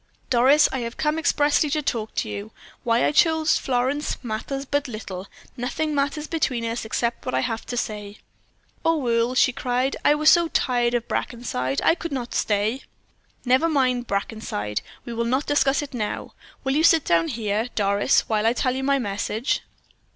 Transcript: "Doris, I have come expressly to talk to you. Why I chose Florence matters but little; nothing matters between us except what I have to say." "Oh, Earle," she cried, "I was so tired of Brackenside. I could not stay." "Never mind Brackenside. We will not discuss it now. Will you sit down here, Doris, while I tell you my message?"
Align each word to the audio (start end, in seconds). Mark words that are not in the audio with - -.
"Doris, 0.31 0.67
I 0.71 0.79
have 0.79 0.97
come 0.97 1.19
expressly 1.19 1.69
to 1.69 1.83
talk 1.83 2.15
to 2.15 2.27
you. 2.27 2.49
Why 2.83 3.05
I 3.05 3.11
chose 3.11 3.57
Florence 3.57 4.17
matters 4.23 4.65
but 4.65 4.87
little; 4.87 5.27
nothing 5.55 5.93
matters 5.93 6.25
between 6.25 6.65
us 6.65 6.85
except 6.85 7.23
what 7.23 7.35
I 7.35 7.41
have 7.41 7.67
to 7.67 7.77
say." 7.77 8.17
"Oh, 8.83 9.07
Earle," 9.07 9.35
she 9.35 9.51
cried, 9.53 9.95
"I 10.03 10.15
was 10.15 10.31
so 10.31 10.47
tired 10.47 10.95
of 10.95 11.07
Brackenside. 11.07 11.81
I 11.83 11.93
could 11.93 12.11
not 12.11 12.33
stay." 12.33 12.81
"Never 13.45 13.69
mind 13.69 14.07
Brackenside. 14.07 14.81
We 15.05 15.13
will 15.13 15.23
not 15.25 15.45
discuss 15.45 15.83
it 15.83 15.93
now. 15.93 16.33
Will 16.63 16.75
you 16.75 16.83
sit 16.83 17.05
down 17.05 17.27
here, 17.27 17.69
Doris, 17.75 18.21
while 18.21 18.47
I 18.47 18.53
tell 18.53 18.73
you 18.75 18.81
my 18.83 18.97
message?" 18.97 19.61